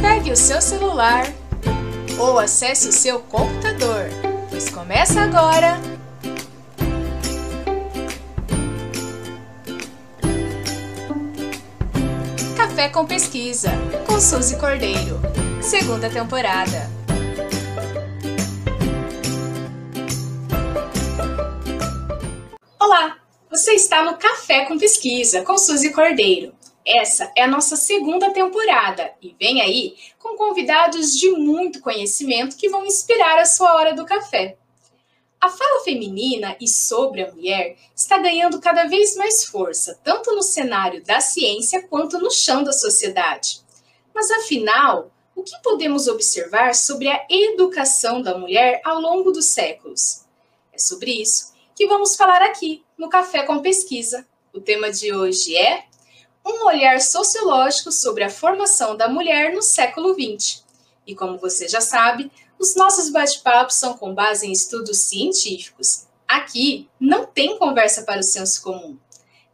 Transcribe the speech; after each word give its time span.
Pegue 0.00 0.30
o 0.30 0.36
seu 0.36 0.60
celular 0.60 1.26
ou 2.18 2.38
acesse 2.38 2.88
o 2.88 2.92
seu 2.92 3.20
computador, 3.20 4.06
pois 4.48 4.68
começa 4.68 5.20
agora. 5.20 5.80
Café 12.56 12.88
com 12.88 13.06
Pesquisa, 13.06 13.70
com 14.06 14.20
Suzy 14.20 14.56
Cordeiro, 14.56 15.20
segunda 15.60 16.08
temporada. 16.08 16.88
Olá, 22.78 23.16
você 23.50 23.72
está 23.72 24.04
no 24.04 24.16
Café 24.16 24.64
com 24.66 24.78
Pesquisa, 24.78 25.42
com 25.42 25.58
Suzy 25.58 25.90
Cordeiro. 25.90 26.57
Essa 26.90 27.30
é 27.36 27.42
a 27.42 27.46
nossa 27.46 27.76
segunda 27.76 28.30
temporada 28.30 29.12
e 29.20 29.36
vem 29.38 29.60
aí 29.60 29.94
com 30.18 30.38
convidados 30.38 31.18
de 31.18 31.30
muito 31.32 31.82
conhecimento 31.82 32.56
que 32.56 32.70
vão 32.70 32.86
inspirar 32.86 33.38
a 33.38 33.44
sua 33.44 33.74
hora 33.74 33.92
do 33.92 34.06
café. 34.06 34.56
A 35.38 35.50
fala 35.50 35.84
feminina 35.84 36.56
e 36.58 36.66
sobre 36.66 37.20
a 37.20 37.30
mulher 37.30 37.76
está 37.94 38.16
ganhando 38.16 38.58
cada 38.58 38.86
vez 38.86 39.16
mais 39.16 39.44
força, 39.44 40.00
tanto 40.02 40.34
no 40.34 40.42
cenário 40.42 41.04
da 41.04 41.20
ciência 41.20 41.86
quanto 41.86 42.18
no 42.18 42.30
chão 42.30 42.64
da 42.64 42.72
sociedade. 42.72 43.60
Mas 44.14 44.30
afinal, 44.30 45.12
o 45.36 45.42
que 45.42 45.60
podemos 45.62 46.08
observar 46.08 46.74
sobre 46.74 47.06
a 47.06 47.22
educação 47.28 48.22
da 48.22 48.38
mulher 48.38 48.80
ao 48.82 48.98
longo 48.98 49.30
dos 49.30 49.44
séculos? 49.44 50.24
É 50.72 50.78
sobre 50.78 51.20
isso 51.20 51.52
que 51.76 51.86
vamos 51.86 52.16
falar 52.16 52.40
aqui 52.40 52.82
no 52.96 53.10
Café 53.10 53.42
com 53.42 53.60
Pesquisa. 53.60 54.26
O 54.54 54.60
tema 54.60 54.90
de 54.90 55.12
hoje 55.14 55.54
é 55.54 55.84
um 56.48 56.66
olhar 56.66 57.00
sociológico 57.00 57.92
sobre 57.92 58.24
a 58.24 58.30
formação 58.30 58.96
da 58.96 59.08
mulher 59.08 59.52
no 59.52 59.60
século 59.60 60.14
XX. 60.14 60.64
E 61.06 61.14
como 61.14 61.38
você 61.38 61.68
já 61.68 61.80
sabe, 61.80 62.32
os 62.58 62.74
nossos 62.74 63.10
bate-papos 63.10 63.74
são 63.74 63.94
com 63.94 64.14
base 64.14 64.46
em 64.46 64.52
estudos 64.52 64.98
científicos. 64.98 66.06
Aqui 66.26 66.88
não 66.98 67.26
tem 67.26 67.58
conversa 67.58 68.02
para 68.02 68.20
o 68.20 68.22
senso 68.24 68.62
comum. 68.62 68.98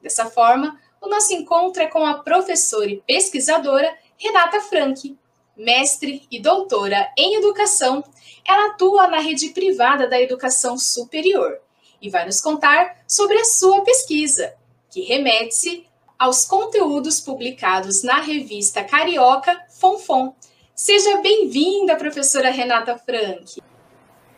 Dessa 0.01 0.27
forma, 0.27 0.81
o 1.01 1.09
nosso 1.09 1.33
encontro 1.34 1.83
é 1.83 1.86
com 1.86 2.05
a 2.05 2.14
professora 2.14 2.91
e 2.91 3.03
pesquisadora 3.06 3.95
Renata 4.17 4.61
Franck, 4.61 5.17
mestre 5.56 6.27
e 6.31 6.41
doutora 6.41 7.12
em 7.19 7.36
educação. 7.36 8.03
Ela 8.47 8.69
atua 8.69 9.06
na 9.06 9.19
rede 9.19 9.51
privada 9.51 10.08
da 10.08 10.20
educação 10.20 10.79
superior 10.79 11.58
e 12.01 12.08
vai 12.08 12.25
nos 12.25 12.41
contar 12.41 13.03
sobre 13.06 13.39
a 13.39 13.45
sua 13.45 13.83
pesquisa, 13.83 14.55
que 14.91 15.03
remete-se 15.03 15.86
aos 16.19 16.47
conteúdos 16.47 17.20
publicados 17.20 18.03
na 18.03 18.20
revista 18.20 18.83
Carioca 18.84 19.57
Fonfon. 19.69 20.34
Seja 20.75 21.20
bem-vinda, 21.20 21.97
professora 21.97 22.51
Renata 22.51 22.97
Franck. 22.97 23.61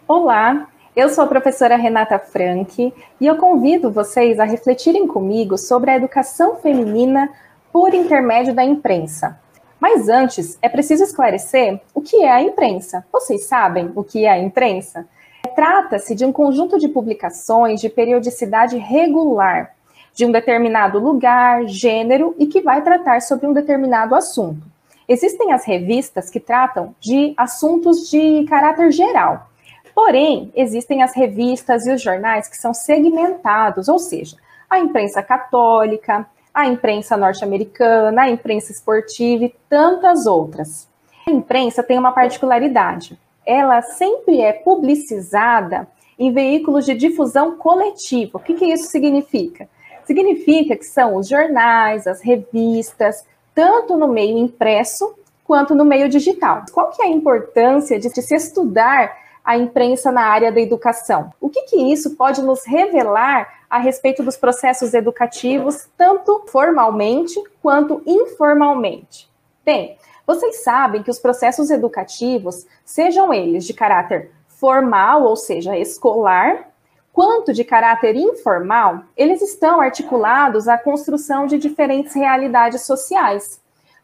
Olá, 0.08 0.68
eu 0.94 1.08
sou 1.08 1.24
a 1.24 1.26
professora 1.26 1.76
Renata 1.76 2.18
Franck 2.18 2.92
e 3.20 3.26
eu 3.26 3.36
convido 3.36 3.90
vocês 3.90 4.40
a 4.40 4.44
refletirem 4.44 5.06
comigo 5.06 5.58
sobre 5.58 5.90
a 5.90 5.96
educação 5.96 6.56
feminina 6.56 7.30
por 7.72 7.92
intermédio 7.92 8.54
da 8.54 8.64
imprensa. 8.64 9.38
Mas 9.78 10.08
antes, 10.08 10.58
é 10.62 10.68
preciso 10.68 11.04
esclarecer 11.04 11.80
o 11.94 12.00
que 12.00 12.16
é 12.24 12.32
a 12.32 12.42
imprensa. 12.42 13.06
Vocês 13.12 13.44
sabem 13.44 13.92
o 13.94 14.02
que 14.02 14.24
é 14.24 14.30
a 14.30 14.38
imprensa? 14.38 15.06
Trata-se 15.54 16.14
de 16.14 16.24
um 16.24 16.32
conjunto 16.32 16.78
de 16.78 16.88
publicações 16.88 17.80
de 17.80 17.90
periodicidade 17.90 18.78
regular 18.78 19.75
de 20.16 20.24
um 20.24 20.32
determinado 20.32 20.98
lugar, 20.98 21.66
gênero 21.66 22.34
e 22.38 22.46
que 22.46 22.62
vai 22.62 22.82
tratar 22.82 23.20
sobre 23.20 23.46
um 23.46 23.52
determinado 23.52 24.14
assunto. 24.14 24.62
Existem 25.06 25.52
as 25.52 25.66
revistas 25.66 26.30
que 26.30 26.40
tratam 26.40 26.94
de 26.98 27.34
assuntos 27.36 28.08
de 28.10 28.44
caráter 28.48 28.90
geral. 28.90 29.50
Porém, 29.94 30.50
existem 30.56 31.02
as 31.02 31.14
revistas 31.14 31.86
e 31.86 31.92
os 31.92 32.00
jornais 32.00 32.48
que 32.48 32.56
são 32.56 32.72
segmentados, 32.72 33.88
ou 33.88 33.98
seja, 33.98 34.36
a 34.70 34.78
imprensa 34.78 35.22
católica, 35.22 36.26
a 36.52 36.66
imprensa 36.66 37.14
norte-americana, 37.14 38.22
a 38.22 38.30
imprensa 38.30 38.72
esportiva 38.72 39.44
e 39.44 39.54
tantas 39.68 40.26
outras. 40.26 40.88
A 41.26 41.30
imprensa 41.30 41.82
tem 41.82 41.98
uma 41.98 42.12
particularidade. 42.12 43.18
Ela 43.44 43.82
sempre 43.82 44.40
é 44.40 44.54
publicizada 44.54 45.86
em 46.18 46.32
veículos 46.32 46.86
de 46.86 46.94
difusão 46.94 47.58
coletiva. 47.58 48.38
O 48.38 48.40
que, 48.40 48.54
que 48.54 48.64
isso 48.64 48.90
significa? 48.90 49.68
Significa 50.06 50.76
que 50.76 50.84
são 50.84 51.16
os 51.16 51.28
jornais, 51.28 52.06
as 52.06 52.22
revistas, 52.22 53.26
tanto 53.54 53.96
no 53.96 54.06
meio 54.06 54.38
impresso 54.38 55.14
quanto 55.44 55.74
no 55.74 55.84
meio 55.84 56.08
digital. 56.08 56.64
Qual 56.72 56.90
que 56.90 57.02
é 57.02 57.06
a 57.06 57.10
importância 57.10 57.98
de, 57.98 58.08
se 58.10 58.34
estudar 58.34 59.16
a 59.44 59.56
imprensa 59.56 60.12
na 60.12 60.22
área 60.22 60.52
da 60.52 60.60
educação? 60.60 61.32
O 61.40 61.48
que, 61.48 61.62
que 61.62 61.76
isso 61.92 62.16
pode 62.16 62.40
nos 62.40 62.64
revelar 62.64 63.60
a 63.68 63.78
respeito 63.78 64.22
dos 64.22 64.36
processos 64.36 64.94
educativos, 64.94 65.88
tanto 65.96 66.44
formalmente 66.46 67.42
quanto 67.60 68.00
informalmente? 68.06 69.28
Bem, 69.64 69.96
vocês 70.24 70.62
sabem 70.62 71.02
que 71.02 71.10
os 71.10 71.18
processos 71.18 71.70
educativos, 71.70 72.64
sejam 72.84 73.34
eles 73.34 73.64
de 73.64 73.74
caráter 73.74 74.30
formal, 74.48 75.22
ou 75.22 75.36
seja, 75.36 75.76
escolar, 75.76 76.70
quanto 77.16 77.50
de 77.50 77.64
caráter 77.64 78.14
informal, 78.14 79.04
eles 79.16 79.40
estão 79.40 79.80
articulados 79.80 80.68
à 80.68 80.76
construção 80.76 81.46
de 81.46 81.56
diferentes 81.56 82.14
realidades 82.14 82.82
sociais. 82.82 83.58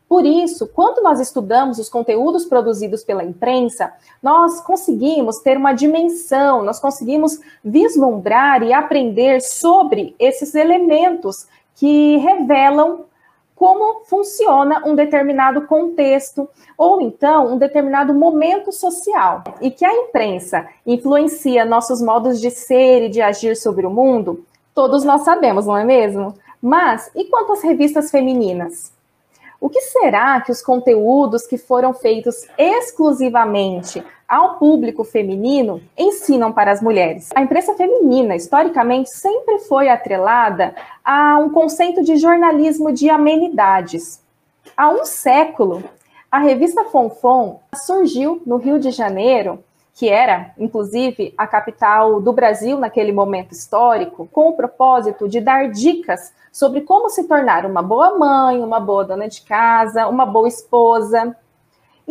Por 0.09 0.25
isso, 0.25 0.67
quando 0.69 1.03
nós 1.03 1.21
estudamos 1.21 1.79
os 1.79 1.91
conteúdos 1.91 2.47
produzidos 2.47 3.05
pela 3.05 3.23
imprensa, 3.23 3.93
nós 4.23 4.63
conseguimos 4.63 5.41
ter 5.41 5.59
uma 5.59 5.75
dimensão, 5.75 6.65
nós 6.65 6.81
conseguimos 6.81 7.39
vislumbrar 7.63 8.63
e 8.63 8.73
aprender 8.73 9.43
sobre 9.43 10.17
esses 10.19 10.55
elementos 10.55 11.47
que 11.75 12.17
revelam 12.17 13.05
como 13.55 14.05
funciona 14.05 14.83
um 14.87 14.95
determinado 14.95 15.63
contexto 15.67 16.49
ou 16.77 17.01
então 17.01 17.53
um 17.53 17.59
determinado 17.59 18.13
momento 18.15 18.73
social 18.73 19.45
e 19.61 19.71
que 19.71 19.85
a 19.85 19.95
imprensa 19.95 20.69
influencia 20.87 21.65
nossos 21.65 22.03
modos 22.03 22.41
de 22.41 22.51
ser 22.51 23.05
e 23.05 23.09
de 23.09 23.21
agir 23.21 23.57
sobre 23.57 23.87
o 23.87 23.91
mundo, 23.91 24.45
todos 24.75 25.05
nós 25.05 25.23
sabemos, 25.23 25.67
não 25.67 25.77
é 25.77 25.85
mesmo? 25.85 26.35
Mas 26.61 27.11
e 27.15 27.25
quanto 27.25 27.53
às 27.53 27.63
revistas 27.63 28.11
femininas? 28.11 28.93
O 29.61 29.69
que 29.69 29.81
será 29.81 30.41
que 30.41 30.51
os 30.51 30.61
conteúdos 30.61 31.47
que 31.47 31.57
foram 31.57 31.95
feitos 31.95 32.49
exclusivamente 32.59 34.05
ao 34.33 34.57
público 34.57 35.05
feminino 35.05 35.83
ensinam 35.97 36.51
para 36.51 36.73
as 36.73 36.81
mulheres? 36.81 37.29
A 37.35 37.43
imprensa 37.43 37.75
feminina, 37.75 38.35
historicamente, 38.35 39.11
sempre 39.11 39.59
foi 39.59 39.91
atrelada 39.91 40.75
a 41.05 41.37
um 41.37 41.51
conceito 41.51 42.03
de 42.03 42.17
jornalismo 42.17 42.91
de 42.91 43.11
amenidades. 43.11 44.23
Há 44.75 44.89
um 44.89 45.05
século, 45.05 45.85
a 46.31 46.39
revista 46.39 46.85
Fonfon 46.85 47.61
surgiu 47.75 48.41
no 48.47 48.57
Rio 48.57 48.79
de 48.79 48.91
Janeiro 48.91 49.63
que 49.95 50.09
era, 50.09 50.53
inclusive, 50.59 51.35
a 51.37 51.47
capital 51.47 52.19
do 52.19 52.33
Brasil 52.33 52.79
naquele 52.79 53.13
momento 53.13 53.53
histórico, 53.53 54.27
com 54.33 54.49
o 54.49 54.57
propósito 54.57 55.29
de 55.29 55.39
dar 55.39 55.69
dicas 55.71 56.33
sobre 56.51 56.81
como 56.81 57.11
se 57.11 57.25
tornar 57.25 57.67
uma 57.67 57.83
boa 57.83 58.19
mãe, 58.19 58.59
uma 58.63 58.81
boa 58.81 59.05
dona 59.05 59.29
de 59.29 59.43
casa, 59.43 60.09
uma 60.09 60.25
boa 60.25 60.49
esposa. 60.49 61.37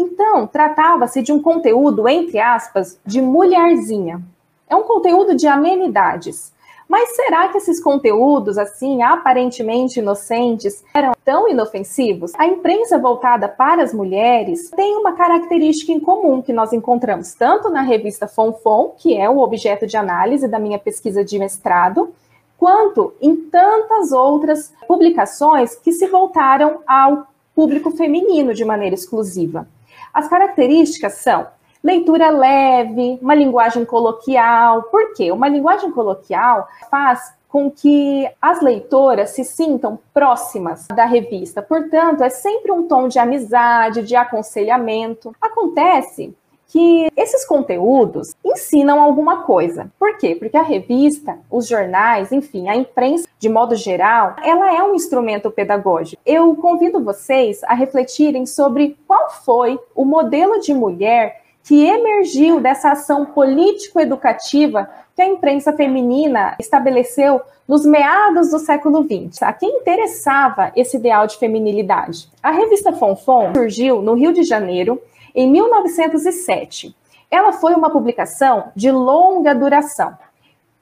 Então, 0.01 0.47
tratava-se 0.47 1.21
de 1.21 1.31
um 1.31 1.39
conteúdo, 1.39 2.07
entre 2.09 2.39
aspas, 2.39 2.99
de 3.05 3.21
mulherzinha. 3.21 4.19
É 4.67 4.75
um 4.75 4.83
conteúdo 4.83 5.35
de 5.35 5.47
amenidades. 5.47 6.51
Mas 6.89 7.15
será 7.15 7.47
que 7.47 7.57
esses 7.57 7.81
conteúdos, 7.81 8.57
assim, 8.57 9.01
aparentemente 9.01 9.99
inocentes, 9.99 10.83
eram 10.93 11.13
tão 11.23 11.47
inofensivos? 11.47 12.33
A 12.35 12.47
imprensa 12.47 12.97
voltada 12.97 13.47
para 13.47 13.83
as 13.83 13.93
mulheres 13.93 14.71
tem 14.71 14.97
uma 14.97 15.13
característica 15.13 15.91
em 15.91 15.99
comum 15.99 16.41
que 16.41 16.51
nós 16.51 16.73
encontramos 16.73 17.33
tanto 17.33 17.69
na 17.69 17.81
revista 17.81 18.27
Fonfon, 18.27 18.95
que 18.97 19.15
é 19.15 19.29
o 19.29 19.39
objeto 19.39 19.85
de 19.85 19.95
análise 19.95 20.47
da 20.47 20.59
minha 20.59 20.79
pesquisa 20.79 21.23
de 21.23 21.37
mestrado, 21.37 22.13
quanto 22.57 23.13
em 23.21 23.35
tantas 23.35 24.11
outras 24.11 24.73
publicações 24.87 25.75
que 25.75 25.91
se 25.91 26.07
voltaram 26.07 26.79
ao 26.85 27.27
público 27.55 27.91
feminino 27.91 28.53
de 28.53 28.65
maneira 28.65 28.95
exclusiva. 28.95 29.67
As 30.13 30.27
características 30.27 31.13
são 31.13 31.47
leitura 31.83 32.29
leve, 32.29 33.17
uma 33.21 33.35
linguagem 33.35 33.85
coloquial. 33.85 34.83
Por 34.83 35.13
quê? 35.13 35.31
Uma 35.31 35.47
linguagem 35.47 35.91
coloquial 35.91 36.67
faz 36.89 37.33
com 37.51 37.69
que 37.69 38.29
as 38.41 38.61
leitoras 38.61 39.31
se 39.31 39.43
sintam 39.43 39.99
próximas 40.13 40.87
da 40.87 41.05
revista. 41.05 41.61
Portanto, 41.61 42.23
é 42.23 42.29
sempre 42.29 42.71
um 42.71 42.87
tom 42.87 43.09
de 43.09 43.19
amizade, 43.19 44.03
de 44.03 44.15
aconselhamento. 44.15 45.35
Acontece 45.41 46.33
que 46.71 47.11
esses 47.17 47.45
conteúdos 47.45 48.33
ensinam 48.43 49.01
alguma 49.01 49.43
coisa. 49.43 49.91
Por 49.99 50.17
quê? 50.17 50.35
Porque 50.35 50.55
a 50.55 50.63
revista, 50.63 51.37
os 51.51 51.67
jornais, 51.67 52.31
enfim, 52.31 52.69
a 52.69 52.75
imprensa, 52.77 53.27
de 53.37 53.49
modo 53.49 53.75
geral, 53.75 54.37
ela 54.41 54.73
é 54.73 54.81
um 54.81 54.95
instrumento 54.95 55.51
pedagógico. 55.51 56.21
Eu 56.25 56.55
convido 56.55 57.03
vocês 57.03 57.61
a 57.65 57.73
refletirem 57.73 58.45
sobre 58.45 58.97
qual 59.05 59.29
foi 59.29 59.77
o 59.93 60.05
modelo 60.05 60.61
de 60.61 60.73
mulher 60.73 61.41
que 61.63 61.85
emergiu 61.85 62.61
dessa 62.61 62.91
ação 62.91 63.25
político-educativa 63.25 64.89
que 65.13 65.21
a 65.21 65.27
imprensa 65.27 65.73
feminina 65.73 66.55
estabeleceu 66.57 67.41
nos 67.67 67.85
meados 67.85 68.49
do 68.49 68.59
século 68.59 69.03
XX. 69.03 69.43
A 69.43 69.53
quem 69.53 69.77
interessava 69.77 70.71
esse 70.75 70.97
ideal 70.97 71.27
de 71.27 71.37
feminilidade? 71.37 72.29
A 72.41 72.51
revista 72.51 72.93
Fonfon 72.93 73.53
surgiu 73.53 74.01
no 74.01 74.13
Rio 74.13 74.33
de 74.33 74.43
Janeiro 74.43 75.01
em 75.33 75.49
1907. 75.49 76.93
Ela 77.29 77.53
foi 77.53 77.73
uma 77.73 77.89
publicação 77.89 78.71
de 78.75 78.91
longa 78.91 79.55
duração, 79.55 80.17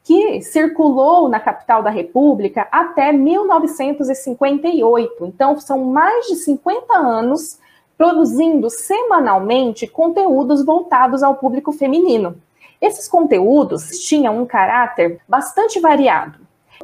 que 0.04 0.42
circulou 0.42 1.30
na 1.30 1.40
capital 1.40 1.84
da 1.84 1.92
República 1.92 2.68
até 2.72 3.12
1958. 3.12 5.26
Então, 5.26 5.60
são 5.60 5.86
mais 5.86 6.26
de 6.28 6.38
50 6.38 6.98
anos 6.98 7.60
produzindo 7.98 8.70
semanalmente 8.70 9.86
conteúdos 9.86 10.66
voltados 10.66 11.22
ao 11.22 11.36
público 11.36 11.72
feminino. 11.72 12.36
Esses 12.82 13.10
conteúdos 13.10 13.90
tinham 14.00 14.42
um 14.42 14.46
caráter 14.46 15.20
bastante 15.28 15.82
variado. 15.82 16.40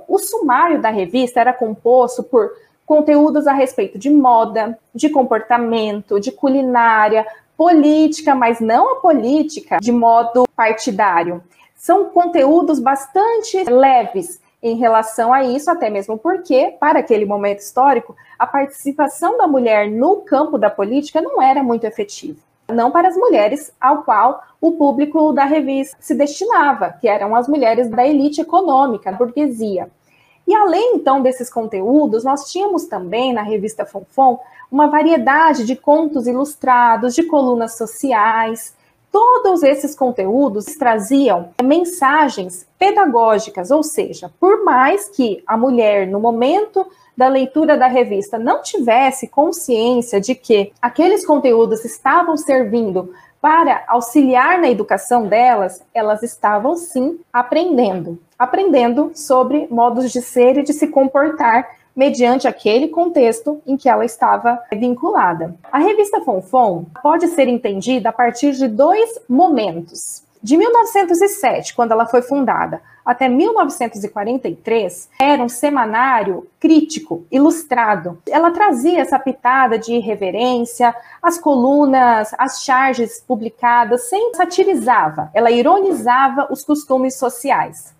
O 0.07 0.19
sumário 0.19 0.81
da 0.81 0.89
revista 0.89 1.39
era 1.39 1.53
composto 1.53 2.21
por 2.21 2.51
conteúdos 2.85 3.47
a 3.47 3.53
respeito 3.53 3.97
de 3.97 4.09
moda, 4.09 4.77
de 4.93 5.09
comportamento, 5.09 6.19
de 6.19 6.31
culinária, 6.31 7.25
política, 7.57 8.35
mas 8.35 8.59
não 8.59 8.93
a 8.93 8.95
política 9.01 9.77
de 9.81 9.91
modo 9.91 10.47
partidário. 10.55 11.43
São 11.75 12.05
conteúdos 12.05 12.79
bastante 12.79 13.63
leves 13.63 14.41
em 14.61 14.75
relação 14.75 15.31
a 15.31 15.43
isso, 15.43 15.69
até 15.69 15.89
mesmo 15.89 16.17
porque, 16.17 16.75
para 16.79 16.99
aquele 16.99 17.25
momento 17.25 17.59
histórico, 17.59 18.15
a 18.39 18.47
participação 18.47 19.37
da 19.37 19.47
mulher 19.47 19.89
no 19.91 20.17
campo 20.17 20.57
da 20.57 20.69
política 20.69 21.21
não 21.21 21.41
era 21.41 21.61
muito 21.61 21.83
efetiva. 21.83 22.39
Não 22.67 22.89
para 22.89 23.07
as 23.07 23.15
mulheres 23.15 23.71
ao 23.79 24.01
qual 24.01 24.41
o 24.59 24.71
público 24.71 25.31
da 25.33 25.45
revista 25.45 25.95
se 25.99 26.15
destinava, 26.15 26.95
que 26.99 27.07
eram 27.07 27.35
as 27.35 27.47
mulheres 27.47 27.87
da 27.89 28.07
elite 28.07 28.41
econômica, 28.41 29.11
burguesia. 29.11 29.87
E 30.47 30.53
além 30.53 30.95
então 30.95 31.21
desses 31.21 31.49
conteúdos, 31.49 32.23
nós 32.23 32.51
tínhamos 32.51 32.85
também 32.85 33.33
na 33.33 33.41
revista 33.41 33.85
Fonfon 33.85 34.39
uma 34.71 34.87
variedade 34.87 35.65
de 35.65 35.75
contos 35.75 36.27
ilustrados, 36.27 37.15
de 37.15 37.23
colunas 37.23 37.77
sociais, 37.77 38.75
Todos 39.15 39.63
esses 39.63 39.95
conteúdos 39.95 40.65
traziam 40.77 41.51
mensagens 41.63 42.67
pedagógicas, 42.77 43.71
ou 43.71 43.81
seja, 43.81 44.29
por 44.41 44.65
mais 44.65 45.07
que 45.07 45.41
a 45.47 45.55
mulher, 45.55 46.05
no 46.05 46.19
momento 46.19 46.85
da 47.15 47.29
leitura 47.29 47.77
da 47.77 47.87
revista, 47.87 48.37
não 48.37 48.61
tivesse 48.61 49.29
consciência 49.29 50.19
de 50.19 50.35
que 50.35 50.73
aqueles 50.81 51.25
conteúdos 51.25 51.85
estavam 51.85 52.35
servindo 52.35 53.13
para 53.45 53.83
auxiliar 53.87 54.57
na 54.57 54.71
educação 54.71 55.27
delas, 55.27 55.83
elas 55.93 56.23
estavam 56.23 56.75
sim 56.75 57.19
aprendendo. 57.31 58.17
Aprendendo 58.39 59.11
sobre 59.13 59.67
modos 59.69 60.11
de 60.11 60.19
ser 60.19 60.57
e 60.57 60.63
de 60.63 60.73
se 60.73 60.87
comportar 60.87 61.69
mediante 61.95 62.47
aquele 62.47 62.87
contexto 62.87 63.61
em 63.67 63.77
que 63.77 63.87
ela 63.87 64.03
estava 64.03 64.59
vinculada. 64.71 65.53
A 65.71 65.77
revista 65.77 66.21
Fonfon 66.21 66.85
pode 67.03 67.27
ser 67.27 67.47
entendida 67.47 68.09
a 68.09 68.11
partir 68.11 68.53
de 68.53 68.67
dois 68.67 69.21
momentos. 69.29 70.23
De 70.41 70.57
1907, 70.57 71.73
quando 71.73 71.91
ela 71.91 72.05
foi 72.05 72.21
fundada, 72.21 72.81
até 73.05 73.29
1943, 73.29 75.09
era 75.19 75.43
um 75.43 75.49
semanário 75.49 76.47
crítico, 76.59 77.25
ilustrado. 77.31 78.21
Ela 78.27 78.51
trazia 78.51 79.01
essa 79.01 79.19
pitada 79.19 79.77
de 79.77 79.93
irreverência, 79.93 80.95
as 81.21 81.37
colunas, 81.37 82.33
as 82.37 82.63
charges 82.63 83.23
publicadas, 83.27 84.09
sempre 84.09 84.37
satirizava, 84.37 85.29
ela 85.33 85.51
ironizava 85.51 86.47
os 86.51 86.63
costumes 86.63 87.15
sociais. 87.15 87.93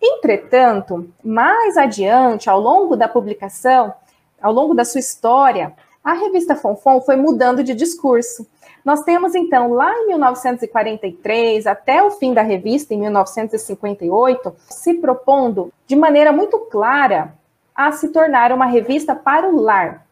Entretanto, 0.00 1.08
mais 1.22 1.76
adiante, 1.76 2.50
ao 2.50 2.60
longo 2.60 2.96
da 2.96 3.08
publicação, 3.08 3.94
ao 4.40 4.52
longo 4.52 4.74
da 4.74 4.84
sua 4.84 4.98
história, 4.98 5.72
a 6.02 6.14
revista 6.14 6.56
Fonfon 6.56 7.00
foi 7.00 7.14
mudando 7.14 7.62
de 7.62 7.74
discurso. 7.74 8.46
Nós 8.84 9.02
temos 9.02 9.34
então 9.34 9.72
lá 9.72 9.92
em 9.94 10.08
1943 10.08 11.66
até 11.66 12.02
o 12.02 12.10
fim 12.10 12.34
da 12.34 12.42
revista 12.42 12.92
em 12.92 12.98
1958 12.98 14.54
se 14.68 14.94
propondo 14.94 15.72
de 15.86 15.94
maneira 15.94 16.32
muito 16.32 16.58
clara 16.58 17.34
a 17.74 17.92
se 17.92 18.08
tornar 18.08 18.52
uma 18.52 18.66
revista 18.66 19.14
para 19.14 19.48
o 19.48 19.60
lar. 19.60 20.04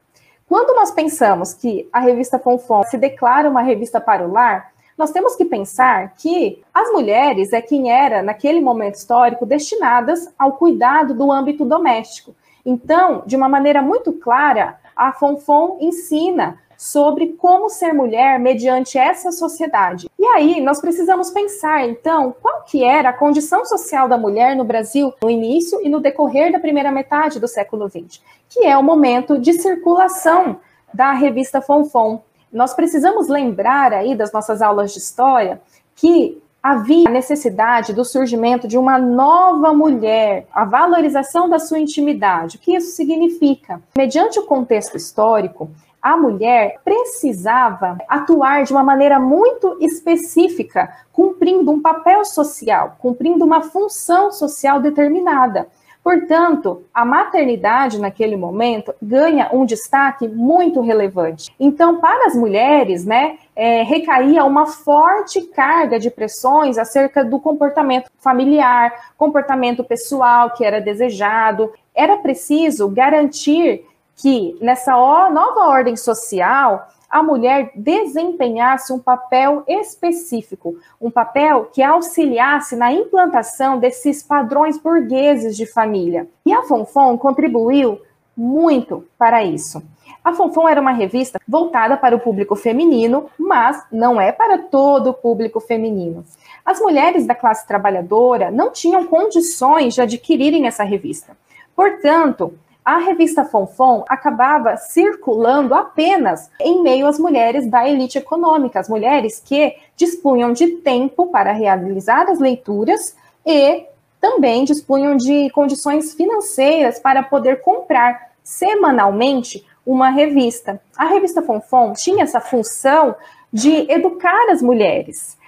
Quando 0.49 0.75
nós 0.75 0.91
pensamos 0.91 1.53
que 1.53 1.89
a 1.93 2.01
revista 2.01 2.39
Fonfon 2.39 2.83
se 2.85 2.97
declara 2.97 3.49
uma 3.49 3.63
revista 3.63 4.01
para 4.01 4.27
o 4.27 4.33
lar, 4.33 4.73
nós 4.97 5.11
temos 5.11 5.35
que 5.35 5.45
pensar 5.45 6.15
que 6.17 6.63
as 6.75 6.91
mulheres 6.91 7.53
é 7.53 7.63
quem 7.63 7.91
era, 7.91 8.23
naquele 8.23 8.61
momento 8.61 8.97
histórico, 8.97 9.47
destinadas 9.47 10.33
ao 10.39 10.53
cuidado 10.53 11.15
do 11.15 11.33
âmbito 11.33 11.65
doméstico. 11.65 12.35
Então, 12.67 13.23
de 13.27 13.35
uma 13.35 13.49
maneira 13.49 13.81
muito 13.81 14.13
clara, 14.13 14.79
a 14.95 15.13
Fonfon 15.13 15.79
ensina 15.81 16.59
sobre 16.81 17.35
como 17.35 17.69
ser 17.69 17.93
mulher 17.93 18.41
mediante 18.41 18.97
essa 18.97 19.31
sociedade. 19.31 20.09
E 20.19 20.25
aí, 20.25 20.63
nós 20.63 20.81
precisamos 20.81 21.31
pensar, 21.31 21.87
então, 21.87 22.35
qual 22.41 22.63
que 22.63 22.83
era 22.83 23.11
a 23.11 23.13
condição 23.13 23.67
social 23.67 24.09
da 24.09 24.17
mulher 24.17 24.57
no 24.57 24.65
Brasil 24.65 25.13
no 25.23 25.29
início 25.29 25.79
e 25.83 25.91
no 25.91 26.01
decorrer 26.01 26.51
da 26.51 26.59
primeira 26.59 26.91
metade 26.91 27.39
do 27.39 27.47
século 27.47 27.87
XX, 27.87 28.23
que 28.49 28.65
é 28.65 28.79
o 28.79 28.83
momento 28.83 29.39
de 29.39 29.53
circulação 29.53 30.59
da 30.93 31.13
revista 31.13 31.61
Fonfon, 31.61 32.23
nós 32.51 32.73
precisamos 32.73 33.29
lembrar 33.29 33.93
aí 33.93 34.15
das 34.15 34.33
nossas 34.33 34.63
aulas 34.63 34.95
de 34.95 35.01
história 35.01 35.61
que 35.95 36.43
havia 36.63 37.11
a 37.11 37.13
necessidade 37.13 37.93
do 37.93 38.07
surgimento 38.07 38.67
de 38.67 38.79
uma 38.79 38.99
nova 38.99 39.75
mulher, 39.75 40.47
a 40.51 40.65
valorização 40.65 41.47
da 41.47 41.59
sua 41.59 41.79
intimidade. 41.79 42.57
O 42.57 42.61
que 42.61 42.75
isso 42.75 42.97
significa? 42.97 43.83
Mediante 43.95 44.39
o 44.39 44.47
contexto 44.47 44.97
histórico, 44.97 45.71
a 46.03 46.17
mulher 46.17 46.81
precisava 46.85 47.99
atuar 48.09 48.65
de 48.65 48.73
uma 48.73 48.83
maneira 48.83 49.19
muito 49.19 49.77
específica, 49.81 50.89
cumprindo 51.13 51.71
um 51.71 51.81
papel 51.81 52.25
social, 52.25 52.97
cumprindo 52.99 53.45
uma 53.45 53.63
função 53.63 54.31
social 54.33 54.81
determinada. 54.81 55.69
Portanto, 56.03 56.85
a 56.95 57.05
maternidade 57.05 58.01
naquele 58.01 58.35
momento 58.35 58.95
ganha 59.03 59.51
um 59.53 59.67
destaque 59.67 60.27
muito 60.27 60.81
relevante. 60.81 61.55
Então, 61.61 62.01
para 62.01 62.27
as 62.27 62.35
mulheres, 62.35 63.05
né, 63.05 63.37
é, 63.55 63.83
recaía 63.83 64.43
uma 64.45 64.67
forte 64.67 65.43
carga 65.43 65.99
de 65.99 66.11
pressões 66.11 66.79
acerca 66.79 67.23
do 67.23 67.39
comportamento 67.39 68.11
familiar, 68.19 69.13
comportamento 69.19 69.85
pessoal 69.85 70.51
que 70.55 70.65
era 70.65 70.81
desejado. 70.81 71.71
Era 71.95 72.17
preciso 72.17 72.89
garantir 72.89 73.85
que 74.21 74.57
nessa 74.61 74.93
nova 75.31 75.69
ordem 75.69 75.97
social 75.97 76.89
a 77.09 77.23
mulher 77.23 77.73
desempenhasse 77.75 78.93
um 78.93 78.99
papel 78.99 79.65
específico, 79.67 80.77
um 81.01 81.11
papel 81.11 81.71
que 81.73 81.83
auxiliasse 81.83 82.77
na 82.77 82.93
implantação 82.93 83.79
desses 83.79 84.23
padrões 84.23 84.79
burgueses 84.79 85.57
de 85.57 85.67
família. 85.67 86.29
E 86.47 86.53
a 86.53 86.63
Fonfon 86.63 87.19
contribuiu 87.19 88.01
muito 88.37 89.05
para 89.19 89.43
isso. 89.43 89.83
A 90.23 90.35
Fonfon 90.35 90.69
era 90.69 90.81
uma 90.81 90.93
revista 90.93 91.41
voltada 91.49 91.97
para 91.97 92.15
o 92.15 92.21
público 92.21 92.55
feminino, 92.55 93.29
mas 93.39 93.83
não 93.91 94.21
é 94.21 94.31
para 94.31 94.59
todo 94.59 95.11
o 95.11 95.15
público 95.15 95.61
feminino. 95.61 96.25
As 96.65 96.79
mulheres 96.79 97.27
da 97.27 97.35
classe 97.35 97.67
trabalhadora 97.67 98.51
não 98.51 98.71
tinham 98.71 99.07
condições 99.07 99.95
de 99.95 100.03
adquirirem 100.03 100.67
essa 100.67 100.85
revista. 100.85 101.37
Portanto, 101.75 102.55
a 102.85 102.99
revista 102.99 103.45
Fonfon 103.45 104.05
acabava 104.09 104.77
circulando 104.77 105.75
apenas 105.75 106.51
em 106.61 106.83
meio 106.83 107.07
às 107.07 107.19
mulheres 107.19 107.71
da 107.71 107.89
elite 107.89 108.19
econômica, 108.19 108.81
as 108.81 108.89
mulheres 108.89 109.41
que 109.45 109.77
dispunham 109.97 110.53
de 110.53 110.67
tempo 110.79 111.27
para 111.27 111.53
realizar 111.53 112.29
as 112.29 112.39
leituras 112.39 113.15
e 113.45 113.85
também 114.21 114.65
dispunham 114.65 115.17
de 115.17 115.51
condições 115.51 116.15
financeiras 116.15 116.99
para 116.99 117.23
poder 117.23 117.61
comprar 117.61 118.31
semanalmente 118.43 119.65
uma 119.85 120.11
revista. 120.11 120.81
A 120.97 121.05
revista 121.07 121.43
Fonfon 121.43 121.93
tinha 121.93 122.25
essa 122.25 122.41
função 122.41 123.15
de 123.53 123.91
educar 123.91 124.51
as 124.51 124.63
mulheres. 124.63 125.39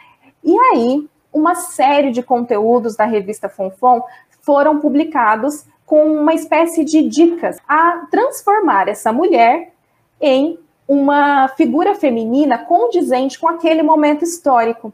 E 0.42 0.58
aí, 0.58 1.08
uma 1.32 1.54
série 1.54 2.10
de 2.10 2.22
conteúdos 2.22 2.96
da 2.96 3.04
revista 3.04 3.48
Fonfon 3.48 4.02
foram 4.42 4.80
publicados 4.80 5.64
com 5.86 6.04
uma 6.12 6.34
espécie 6.34 6.84
de 6.84 7.02
dicas 7.02 7.58
a 7.68 8.06
transformar 8.10 8.88
essa 8.88 9.12
mulher 9.12 9.72
em 10.20 10.58
uma 10.86 11.48
figura 11.48 11.94
feminina 11.94 12.58
condizente 12.58 13.38
com 13.38 13.48
aquele 13.48 13.82
momento 13.82 14.24
histórico. 14.24 14.92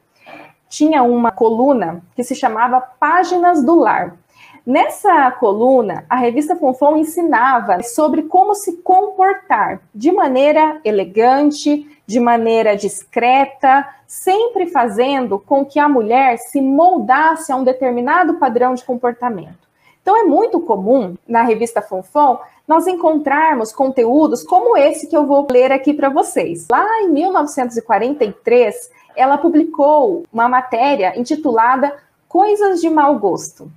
Tinha 0.69 1.03
uma 1.03 1.31
coluna 1.31 2.03
que 2.15 2.23
se 2.23 2.35
chamava 2.35 2.81
Páginas 2.81 3.65
do 3.65 3.75
Lar. 3.75 4.17
Nessa 4.67 5.31
coluna, 5.31 6.05
a 6.11 6.17
revista 6.17 6.55
Fonfon 6.55 6.99
ensinava 6.99 7.83
sobre 7.83 8.25
como 8.25 8.55
se 8.55 8.83
comportar 8.83 9.81
de 9.95 10.13
maneira 10.13 10.79
elegante, 10.85 11.87
de 12.07 12.21
maneira 12.21 12.77
discreta, 12.77 13.89
sempre 14.07 14.67
fazendo 14.67 15.39
com 15.39 15.65
que 15.65 15.79
a 15.79 15.89
mulher 15.89 16.37
se 16.39 16.61
moldasse 16.61 17.51
a 17.51 17.57
um 17.57 17.65
determinado 17.65 18.35
padrão 18.35 18.75
de 18.75 18.85
comportamento. 18.85 19.68
Então 20.09 20.17
é 20.17 20.25
muito 20.25 20.59
comum 20.59 21.19
na 21.29 21.43
revista 21.43 21.83
Fonfon 21.83 22.39
nós 22.67 22.87
encontrarmos 22.87 23.73
conteúdos 23.73 24.43
como 24.43 24.75
esse 24.75 25.07
que 25.07 25.15
eu 25.15 25.27
vou 25.27 25.47
ler 25.51 25.71
aqui 25.71 25.93
para 25.93 26.09
vocês. 26.09 26.67
Lá 26.71 27.03
em 27.03 27.11
1943, 27.11 28.91
ela 29.15 29.37
publicou 29.37 30.25
uma 30.33 30.49
matéria 30.49 31.13
intitulada 31.21 31.95
Coisas 32.27 32.81
de 32.81 32.89
Mau 32.89 33.19
Gosto. 33.19 33.71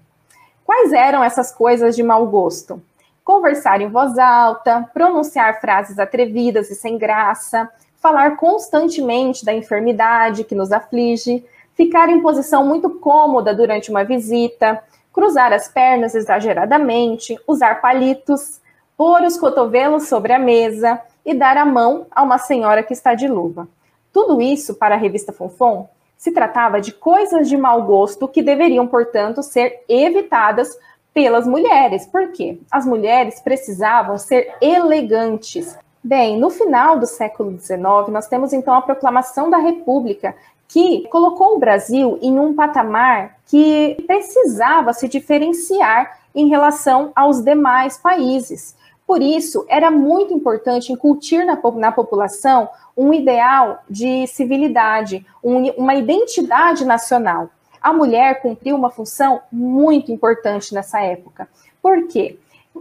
Quais 0.66 0.94
eram 0.94 1.22
essas 1.22 1.52
coisas 1.52 1.98
de 1.98 2.02
mau 2.02 2.26
gosto? 2.26 2.82
Conversar 3.26 3.82
em 3.82 3.90
voz 3.90 4.18
alta, 4.18 4.90
pronunciar 4.94 5.60
frases 5.60 6.00
atrevidas 6.00 6.72
e 6.72 6.76
sem 6.76 6.98
graça, 6.98 7.70
falar 7.98 8.38
constantemente 8.38 9.44
da 9.44 9.54
enfermidade 9.54 10.46
que 10.46 10.56
nos 10.56 10.72
aflige, 10.72 11.44
ficar 11.74 12.08
em 12.08 12.22
posição 12.22 12.66
muito 12.66 12.90
cômoda 12.90 13.54
durante 13.54 13.92
uma 13.92 14.06
visita, 14.06 14.82
cruzar 15.14 15.54
as 15.54 15.68
pernas 15.68 16.16
exageradamente, 16.16 17.38
usar 17.48 17.82
palitos, 17.82 18.62
pôr 18.96 19.22
os 19.24 19.38
cotovelos 19.38 20.08
sobre 20.08 20.34
a 20.34 20.40
mesa 20.40 21.02
e 21.26 21.34
dar 21.34 21.58
a 21.58 21.66
mão 21.66 22.06
a 22.12 22.24
uma 22.24 22.38
senhora 22.38 22.84
que 22.84 22.94
está 22.94 23.14
de 23.14 23.28
luva. 23.28 23.68
Tudo 24.14 24.42
isso, 24.42 24.76
para 24.76 24.96
a 24.96 24.98
revista 24.98 25.32
Fonfon, 25.32 25.90
se 26.18 26.32
tratava 26.32 26.80
de 26.80 26.92
coisas 26.92 27.50
de 27.50 27.58
mau 27.58 27.84
gosto 27.84 28.28
que 28.28 28.44
deveriam, 28.44 28.88
portanto, 28.88 29.42
ser 29.42 29.84
evitadas 29.90 30.78
pelas 31.14 31.48
mulheres. 31.48 32.06
Por 32.06 32.32
quê? 32.32 32.60
As 32.70 32.86
mulheres 32.86 33.40
precisavam 33.40 34.18
ser 34.18 34.54
elegantes. 34.62 35.78
Bem, 36.04 36.38
no 36.38 36.50
final 36.50 37.00
do 37.00 37.06
século 37.06 37.58
XIX, 37.60 37.80
nós 38.10 38.28
temos 38.28 38.54
então 38.54 38.74
a 38.74 38.82
proclamação 38.82 39.50
da 39.50 39.58
República, 39.58 40.36
que 40.72 41.06
colocou 41.10 41.56
o 41.56 41.60
Brasil 41.60 42.18
em 42.22 42.40
um 42.40 42.56
patamar 42.56 43.36
que 43.46 44.02
precisava 44.08 44.94
se 44.94 45.06
diferenciar 45.06 46.18
em 46.34 46.48
relação 46.48 47.12
aos 47.14 47.44
demais 47.44 47.98
países. 47.98 48.74
Por 49.06 49.22
isso, 49.22 49.66
era 49.68 49.92
muito 49.92 50.34
importante 50.34 50.94
incutir 50.94 51.46
na, 51.46 51.60
na 51.76 51.92
população 51.92 52.70
um 52.96 53.14
ideal 53.14 53.84
de 53.90 54.26
civilidade, 54.28 55.26
um, 55.44 55.70
uma 55.72 55.94
identidade 55.94 56.86
nacional. 56.86 57.50
A 57.82 57.92
mulher 57.92 58.42
cumpriu 58.42 58.78
uma 58.78 58.90
função 58.90 59.42
muito 59.52 60.10
importante 60.10 60.74
nessa 60.74 61.02
época. 61.02 61.50
Por 61.82 62.08
quê? 62.08 62.40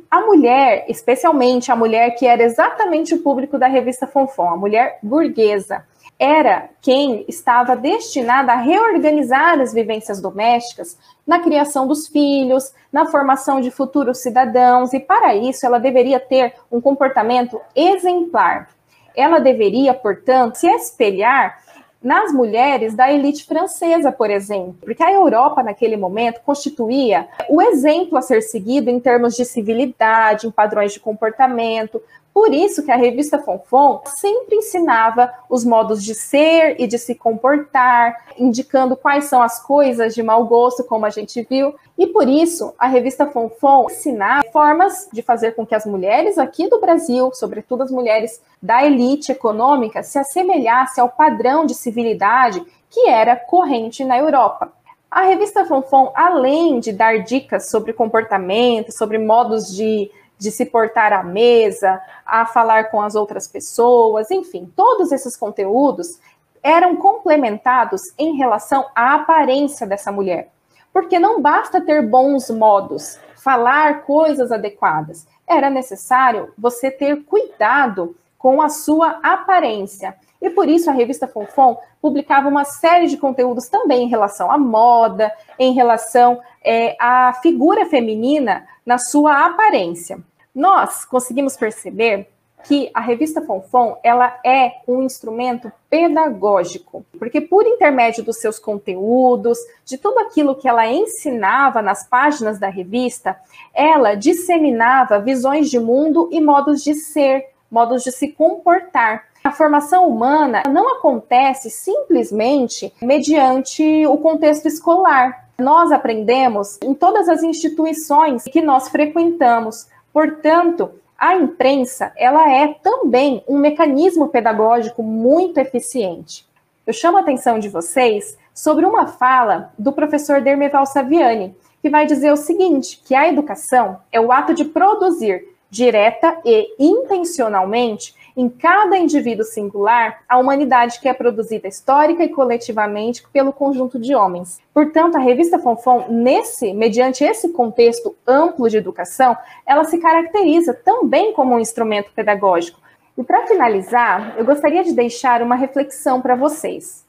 A 0.08 0.20
mulher, 0.20 0.84
especialmente 0.88 1.72
a 1.72 1.76
mulher 1.76 2.10
que 2.10 2.24
era 2.24 2.44
exatamente 2.44 3.14
o 3.14 3.20
público 3.20 3.58
da 3.58 3.66
revista 3.66 4.06
Fonfon, 4.06 4.48
a 4.48 4.56
mulher 4.56 5.00
burguesa, 5.02 5.84
era 6.20 6.68
quem 6.82 7.24
estava 7.26 7.74
destinada 7.74 8.52
a 8.52 8.56
reorganizar 8.56 9.58
as 9.58 9.72
vivências 9.72 10.20
domésticas 10.20 10.98
na 11.26 11.38
criação 11.38 11.88
dos 11.88 12.06
filhos, 12.06 12.74
na 12.92 13.06
formação 13.06 13.58
de 13.58 13.70
futuros 13.70 14.18
cidadãos, 14.18 14.92
e 14.92 15.00
para 15.00 15.34
isso 15.34 15.64
ela 15.64 15.80
deveria 15.80 16.20
ter 16.20 16.52
um 16.70 16.78
comportamento 16.78 17.58
exemplar. 17.74 18.68
Ela 19.16 19.38
deveria, 19.38 19.94
portanto, 19.94 20.56
se 20.56 20.68
espelhar 20.68 21.58
nas 22.02 22.32
mulheres 22.32 22.94
da 22.94 23.12
elite 23.12 23.44
francesa, 23.44 24.12
por 24.12 24.30
exemplo, 24.30 24.76
porque 24.80 25.02
a 25.02 25.12
Europa, 25.12 25.62
naquele 25.62 25.96
momento, 25.96 26.40
constituía 26.44 27.28
o 27.48 27.60
exemplo 27.60 28.16
a 28.16 28.22
ser 28.22 28.42
seguido 28.42 28.90
em 28.90 28.98
termos 28.98 29.36
de 29.36 29.44
civilidade, 29.44 30.46
em 30.46 30.50
padrões 30.50 30.92
de 30.92 31.00
comportamento, 31.00 32.02
por 32.32 32.54
isso 32.54 32.84
que 32.84 32.92
a 32.92 32.96
revista 32.96 33.38
Fonfon 33.38 34.02
sempre 34.06 34.56
ensinava 34.56 35.32
os 35.48 35.64
modos 35.64 36.02
de 36.02 36.14
ser 36.14 36.76
e 36.78 36.86
de 36.86 36.96
se 36.96 37.14
comportar, 37.14 38.16
indicando 38.38 38.96
quais 38.96 39.24
são 39.24 39.42
as 39.42 39.60
coisas 39.62 40.14
de 40.14 40.22
mau 40.22 40.44
gosto, 40.44 40.84
como 40.84 41.04
a 41.04 41.10
gente 41.10 41.44
viu. 41.48 41.74
E 41.98 42.06
por 42.06 42.28
isso 42.28 42.72
a 42.78 42.86
revista 42.86 43.26
Fonfon 43.26 43.86
ensinava 43.90 44.44
formas 44.52 45.08
de 45.12 45.22
fazer 45.22 45.56
com 45.56 45.66
que 45.66 45.74
as 45.74 45.84
mulheres 45.84 46.38
aqui 46.38 46.68
do 46.68 46.80
Brasil, 46.80 47.30
sobretudo 47.34 47.82
as 47.82 47.90
mulheres 47.90 48.40
da 48.62 48.84
elite 48.84 49.32
econômica, 49.32 50.02
se 50.02 50.18
assemelhassem 50.18 51.02
ao 51.02 51.08
padrão 51.08 51.66
de 51.66 51.74
civilidade 51.74 52.64
que 52.88 53.08
era 53.08 53.34
corrente 53.34 54.04
na 54.04 54.16
Europa. 54.16 54.72
A 55.10 55.22
revista 55.22 55.64
Fonfon, 55.64 56.12
além 56.14 56.78
de 56.78 56.92
dar 56.92 57.24
dicas 57.24 57.68
sobre 57.68 57.92
comportamento, 57.92 58.92
sobre 58.92 59.18
modos 59.18 59.74
de 59.74 60.08
de 60.40 60.50
se 60.50 60.64
portar 60.64 61.12
à 61.12 61.22
mesa, 61.22 62.00
a 62.24 62.46
falar 62.46 62.90
com 62.90 63.02
as 63.02 63.14
outras 63.14 63.46
pessoas, 63.46 64.30
enfim, 64.30 64.72
todos 64.74 65.12
esses 65.12 65.36
conteúdos 65.36 66.18
eram 66.62 66.96
complementados 66.96 68.14
em 68.18 68.36
relação 68.36 68.86
à 68.94 69.14
aparência 69.14 69.86
dessa 69.86 70.10
mulher. 70.10 70.50
Porque 70.94 71.18
não 71.18 71.42
basta 71.42 71.80
ter 71.80 72.02
bons 72.02 72.50
modos, 72.50 73.20
falar 73.36 74.02
coisas 74.02 74.50
adequadas, 74.50 75.26
era 75.46 75.68
necessário 75.68 76.52
você 76.56 76.90
ter 76.90 77.22
cuidado 77.24 78.16
com 78.38 78.62
a 78.62 78.70
sua 78.70 79.20
aparência. 79.22 80.16
E 80.40 80.48
por 80.48 80.70
isso 80.70 80.88
a 80.88 80.94
revista 80.94 81.28
Fonfon 81.28 81.78
publicava 82.00 82.48
uma 82.48 82.64
série 82.64 83.08
de 83.08 83.18
conteúdos 83.18 83.68
também 83.68 84.04
em 84.04 84.08
relação 84.08 84.50
à 84.50 84.56
moda, 84.56 85.30
em 85.58 85.74
relação 85.74 86.40
é, 86.64 86.96
à 86.98 87.34
figura 87.42 87.84
feminina 87.84 88.66
na 88.86 88.96
sua 88.96 89.44
aparência 89.46 90.18
nós 90.54 91.04
conseguimos 91.04 91.56
perceber 91.56 92.28
que 92.64 92.90
a 92.92 93.00
revista 93.00 93.40
Fonfon 93.40 93.96
ela 94.02 94.38
é 94.44 94.72
um 94.86 95.02
instrumento 95.02 95.72
pedagógico, 95.88 97.04
porque 97.18 97.40
por 97.40 97.66
intermédio 97.66 98.22
dos 98.22 98.38
seus 98.38 98.58
conteúdos, 98.58 99.58
de 99.84 99.96
tudo 99.96 100.18
aquilo 100.18 100.54
que 100.54 100.68
ela 100.68 100.86
ensinava 100.86 101.80
nas 101.80 102.06
páginas 102.06 102.58
da 102.58 102.68
revista, 102.68 103.36
ela 103.74 104.14
disseminava 104.14 105.18
visões 105.18 105.70
de 105.70 105.78
mundo 105.78 106.28
e 106.30 106.40
modos 106.40 106.82
de 106.82 106.94
ser, 106.94 107.46
modos 107.70 108.02
de 108.02 108.12
se 108.12 108.28
comportar. 108.28 109.28
A 109.42 109.52
formação 109.52 110.06
humana 110.06 110.62
não 110.68 110.96
acontece 110.96 111.70
simplesmente 111.70 112.92
mediante 113.00 114.06
o 114.06 114.18
contexto 114.18 114.66
escolar. 114.66 115.48
Nós 115.58 115.92
aprendemos 115.92 116.78
em 116.82 116.92
todas 116.92 117.28
as 117.28 117.42
instituições 117.42 118.44
que 118.44 118.60
nós 118.60 118.88
frequentamos, 118.88 119.88
Portanto, 120.12 120.90
a 121.18 121.36
imprensa 121.36 122.12
ela 122.16 122.50
é 122.50 122.68
também 122.82 123.44
um 123.46 123.58
mecanismo 123.58 124.28
pedagógico 124.28 125.02
muito 125.02 125.58
eficiente. 125.58 126.46
Eu 126.86 126.92
chamo 126.92 127.18
a 127.18 127.20
atenção 127.20 127.58
de 127.58 127.68
vocês 127.68 128.38
sobre 128.54 128.86
uma 128.86 129.06
fala 129.06 129.72
do 129.78 129.92
professor 129.92 130.40
Dermeval 130.40 130.86
Saviani, 130.86 131.54
que 131.82 131.90
vai 131.90 132.06
dizer 132.06 132.32
o 132.32 132.36
seguinte, 132.36 133.00
que 133.04 133.14
a 133.14 133.28
educação 133.28 133.98
é 134.10 134.20
o 134.20 134.32
ato 134.32 134.54
de 134.54 134.64
produzir 134.64 135.46
direta 135.70 136.38
e 136.44 136.74
intencionalmente 136.78 138.14
em 138.36 138.48
cada 138.48 138.96
indivíduo 138.96 139.44
singular 139.44 140.22
a 140.28 140.38
humanidade 140.38 141.00
que 141.00 141.08
é 141.08 141.12
produzida 141.14 141.68
histórica 141.68 142.24
e 142.24 142.28
coletivamente 142.28 143.26
pelo 143.32 143.52
conjunto 143.52 143.98
de 143.98 144.14
homens. 144.14 144.60
Portanto, 144.72 145.16
a 145.16 145.20
revista 145.20 145.58
Fonfon, 145.58 146.06
nesse, 146.08 146.72
mediante 146.72 147.24
esse 147.24 147.50
contexto 147.50 148.16
amplo 148.26 148.68
de 148.68 148.76
educação, 148.76 149.36
ela 149.66 149.84
se 149.84 149.98
caracteriza 149.98 150.74
também 150.74 151.32
como 151.32 151.54
um 151.54 151.60
instrumento 151.60 152.10
pedagógico. 152.12 152.80
E 153.16 153.22
para 153.22 153.46
finalizar, 153.46 154.34
eu 154.38 154.44
gostaria 154.44 154.82
de 154.82 154.92
deixar 154.92 155.42
uma 155.42 155.54
reflexão 155.54 156.20
para 156.20 156.34
vocês. 156.34 157.04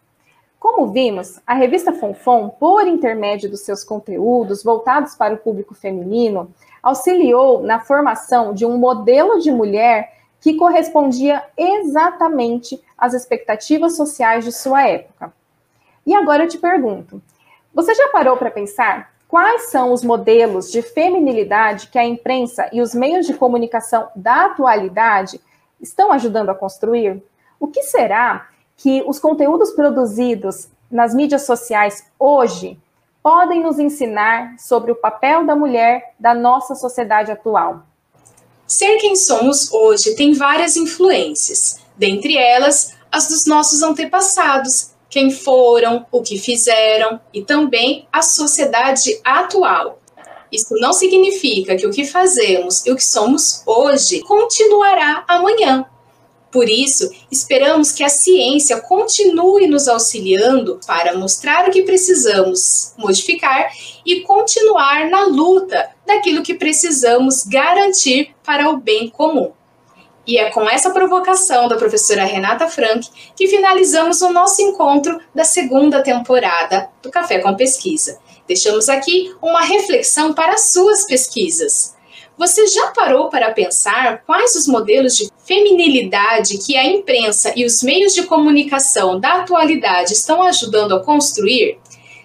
Como 0.60 0.92
vimos, 0.92 1.42
a 1.48 1.56
revista 1.56 1.92
Fonfon, 1.92 2.50
por 2.50 2.86
intermédio 2.86 3.50
dos 3.50 3.62
seus 3.62 3.84
conteúdos 3.84 4.64
voltados 4.64 5.16
para 5.16 5.34
o 5.34 5.38
público 5.38 5.74
feminino, 5.74 6.52
auxiliou 6.84 7.64
na 7.64 7.80
formação 7.80 8.54
de 8.54 8.64
um 8.64 8.78
modelo 8.78 9.40
de 9.40 9.52
mulher 9.52 10.21
que 10.42 10.56
correspondia 10.56 11.44
exatamente 11.56 12.84
às 12.98 13.14
expectativas 13.14 13.96
sociais 13.96 14.44
de 14.44 14.52
sua 14.52 14.86
época. 14.88 15.32
E 16.06 16.14
agora 16.16 16.44
eu 16.44 16.50
te 16.50 16.58
pergunto: 16.58 17.22
você 17.74 17.94
já 17.94 18.10
parou 18.10 18.36
para 18.36 18.52
pensar 18.52 19.14
quais 19.28 19.70
são 19.70 19.94
os 19.94 20.04
modelos 20.04 20.72
de 20.72 20.82
feminilidade 20.82 21.88
que 21.88 22.00
a 22.00 22.04
imprensa 22.04 22.68
e 22.74 22.82
os 22.82 22.94
meios 22.94 23.26
de 23.26 23.36
comunicação 23.36 24.10
da 24.16 24.48
atualidade 24.48 25.40
estão 25.80 26.12
ajudando 26.12 26.50
a 26.50 26.56
construir? 26.56 27.24
O 27.60 27.68
que 27.68 27.84
será 27.84 28.50
que 28.76 29.04
os 29.06 29.20
conteúdos 29.20 29.72
produzidos 29.72 30.68
nas 30.90 31.14
mídias 31.14 31.44
sociais 31.44 32.12
hoje 32.20 32.80
podem 33.22 33.62
nos 33.62 33.78
ensinar 33.78 34.58
sobre 34.58 34.92
o 34.92 34.96
papel 34.96 35.46
da 35.46 35.56
mulher 35.56 36.16
da 36.20 36.34
nossa 36.34 36.74
sociedade 36.74 37.32
atual? 37.32 37.84
Ser 38.72 38.96
quem 39.00 39.18
somos 39.18 39.70
hoje 39.70 40.16
tem 40.16 40.32
várias 40.32 40.78
influências, 40.78 41.82
dentre 41.98 42.38
elas 42.38 42.94
as 43.12 43.28
dos 43.28 43.46
nossos 43.46 43.84
antepassados, 43.84 44.92
quem 45.10 45.30
foram, 45.30 46.06
o 46.10 46.22
que 46.22 46.40
fizeram 46.40 47.20
e 47.34 47.44
também 47.44 48.08
a 48.14 48.22
sociedade 48.22 49.20
atual. 49.26 50.00
Isso 50.50 50.74
não 50.76 50.94
significa 50.94 51.76
que 51.76 51.86
o 51.86 51.92
que 51.92 52.06
fazemos 52.06 52.86
e 52.86 52.92
o 52.94 52.96
que 52.96 53.04
somos 53.04 53.62
hoje 53.66 54.22
continuará 54.22 55.26
amanhã. 55.28 55.86
Por 56.50 56.70
isso, 56.70 57.10
esperamos 57.30 57.92
que 57.92 58.06
a 58.06 58.10
ciência 58.10 58.80
continue 58.80 59.68
nos 59.68 59.90
auxiliando 59.90 60.80
para 60.88 61.18
mostrar 61.18 61.68
o 61.68 61.72
que 61.72 61.82
precisamos 61.82 62.94
modificar 62.98 63.70
e 64.06 64.22
continuar 64.22 65.10
na 65.10 65.26
luta 65.26 65.90
daquilo 66.16 66.44
que 66.44 66.54
precisamos 66.54 67.44
garantir 67.46 68.36
para 68.44 68.70
o 68.70 68.78
bem 68.78 69.10
comum. 69.10 69.52
E 70.28 70.38
é 70.38 70.52
com 70.52 70.70
essa 70.70 70.92
provocação 70.92 71.68
da 71.68 71.76
professora 71.76 72.26
Renata 72.26 72.68
Frank 72.68 73.08
que 73.36 73.48
finalizamos 73.48 74.22
o 74.22 74.32
nosso 74.32 74.62
encontro 74.62 75.20
da 75.34 75.44
segunda 75.44 76.04
temporada 76.04 76.90
do 77.02 77.10
Café 77.10 77.40
com 77.40 77.56
Pesquisa. 77.56 78.20
Deixamos 78.48 78.88
aqui 78.88 79.34
uma 79.42 79.62
reflexão 79.62 80.34
para 80.34 80.54
as 80.54 80.72
suas 80.72 81.06
pesquisas. 81.06 81.96
Você 82.38 82.66
já 82.68 82.88
parou 82.88 83.30
para 83.30 83.52
pensar 83.52 84.24
quais 84.26 84.56
os 84.56 84.68
modelos 84.68 85.16
de 85.16 85.30
feminilidade 85.46 86.58
que 86.60 86.78
a 86.78 86.86
imprensa 86.86 87.54
e 87.56 87.66
os 87.66 87.84
meios 87.84 88.14
de 88.14 88.24
comunicação 88.24 89.20
da 89.20 89.42
atualidade 89.42 90.14
estão 90.14 90.42
ajudando 90.44 90.96
a 90.96 91.04
construir? 91.04 91.78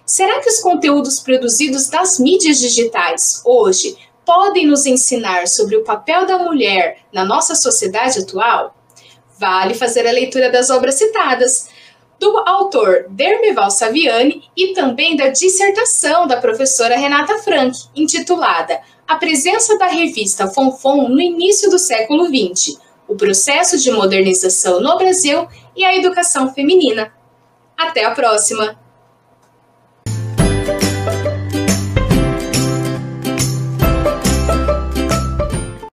Será 0.07 0.39
que 0.41 0.49
os 0.49 0.61
conteúdos 0.61 1.19
produzidos 1.19 1.91
nas 1.91 2.21
mídias 2.21 2.61
digitais 2.61 3.43
hoje 3.45 3.99
podem 4.25 4.65
nos 4.65 4.87
ensinar 4.87 5.49
sobre 5.49 5.77
o 5.77 5.83
papel 5.83 6.25
da 6.25 6.39
mulher 6.39 6.99
na 7.13 7.25
nossa 7.25 7.57
sociedade 7.57 8.21
atual? 8.21 8.77
Vale 9.37 9.75
fazer 9.75 10.07
a 10.07 10.13
leitura 10.13 10.49
das 10.49 10.71
obras 10.71 10.95
citadas, 10.95 11.69
do 12.21 12.39
autor 12.47 13.07
Dermeval 13.11 13.69
Saviani 13.69 14.45
e 14.57 14.73
também 14.73 15.17
da 15.17 15.29
dissertação 15.29 16.27
da 16.27 16.41
professora 16.41 16.97
Renata 16.97 17.39
Frank, 17.41 17.77
intitulada 17.95 18.81
A 19.09 19.17
Presença 19.17 19.77
da 19.77 19.89
Revista 19.89 20.47
Fonfon 20.47 21.09
no 21.09 21.21
Início 21.21 21.69
do 21.69 21.81
Século 21.81 22.27
XX, 22.27 22.79
o 23.09 23.17
processo 23.17 23.77
de 23.77 23.91
modernização 23.91 24.81
no 24.81 24.97
Brasil 24.97 25.49
e 25.75 25.85
a 25.85 25.97
educação 25.97 26.55
feminina. 26.55 27.13
Até 27.77 28.05
a 28.05 28.13
próxima! 28.13 28.86